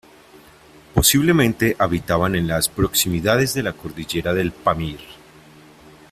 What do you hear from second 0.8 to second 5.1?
Posiblemente habitaban en las proximidades de la cordillera del Pamir.